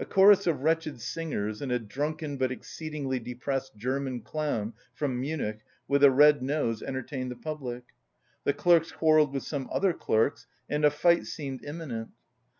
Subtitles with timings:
[0.00, 5.60] A chorus of wretched singers and a drunken but exceedingly depressed German clown from Munich
[5.86, 7.84] with a red nose entertained the public.
[8.42, 12.08] The clerks quarrelled with some other clerks and a fight seemed imminent.